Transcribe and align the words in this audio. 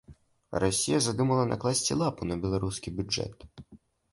Расія 0.63 0.99
задумала 1.07 1.43
накласці 1.51 1.99
лапу 2.01 2.31
на 2.33 2.41
беларускі 2.47 2.95
бюджэт. 3.01 3.47